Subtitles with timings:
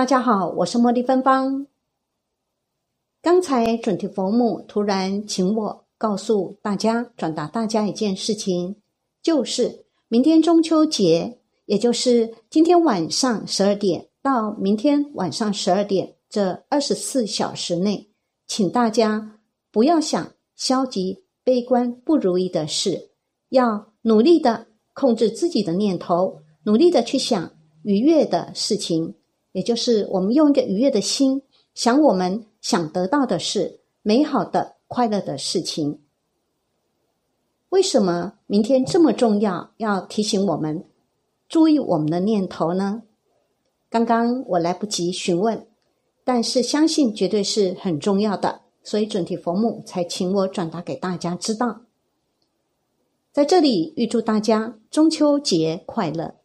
[0.00, 1.66] 大家好，我是茉莉芬芳。
[3.20, 8.76] 刚才准提佛母突然请我告诉大家、转达大家一件事情，
[9.22, 18.08] 就是明天中秋节，也就是今天晚上十二点到明天晚上十二点这二十四小时内，
[18.46, 19.38] 请大家
[19.70, 23.10] 不要想消极、悲观、不如意的事，
[23.50, 29.16] 要努力的控制自己的念头，努力的去想愉悦的事情。
[29.52, 31.42] 也就是我们用一个愉悦的心
[31.74, 36.00] 想我们想得到的事，美好的、快乐的事情。
[37.70, 39.72] 为什么明天这么重要？
[39.76, 40.84] 要提醒我们
[41.48, 43.02] 注意我们的念头呢？
[43.88, 45.66] 刚刚我来不及询问，
[46.24, 51.82] 但是相信绝对是很重要的，所以准提佛母才请我转达给大家知道。
[53.32, 56.39] 在这里预祝大家中秋节快乐！